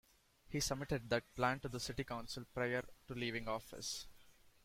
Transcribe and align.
He 0.49 0.59
submitted 0.59 1.11
that 1.11 1.31
plan 1.35 1.59
to 1.59 1.69
the 1.69 1.79
city 1.79 2.03
council 2.03 2.43
prior 2.55 2.83
to 3.07 3.13
leaving 3.13 3.47
office. 3.47 4.07